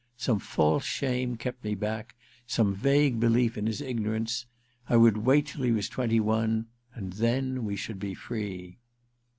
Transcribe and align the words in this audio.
Some 0.17 0.39
false 0.39 0.83
shame 0.83 1.35
kept 1.35 1.63
me 1.63 1.75
back, 1.75 2.15
some 2.47 2.73
vague 2.73 3.19
belief 3.19 3.55
in 3.55 3.67
his 3.67 3.81
ignorance. 3.81 4.47
I 4.89 4.97
would 4.97 5.17
wait 5.17 5.45
till 5.45 5.61
he 5.61 5.71
was 5.71 5.89
twenty 5.89 6.19
one, 6.19 6.65
and 6.95 7.13
then 7.13 7.65
we 7.65 7.75
should 7.75 7.99
be 7.99 8.15
free. 8.15 8.79